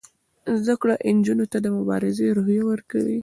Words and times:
زده 0.61 0.75
کړه 0.81 0.95
نجونو 1.17 1.45
ته 1.51 1.57
د 1.61 1.67
مبارزې 1.77 2.25
روحیه 2.37 2.63
ورکوي. 2.71 3.17